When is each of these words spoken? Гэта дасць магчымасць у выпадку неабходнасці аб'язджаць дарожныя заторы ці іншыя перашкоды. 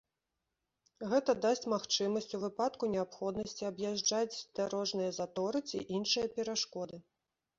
Гэта 1.09 1.31
дасць 1.45 1.67
магчымасць 1.73 2.31
у 2.37 2.39
выпадку 2.45 2.89
неабходнасці 2.95 3.67
аб'язджаць 3.71 4.41
дарожныя 4.61 5.11
заторы 5.19 5.61
ці 5.69 5.83
іншыя 5.99 6.33
перашкоды. 6.39 6.97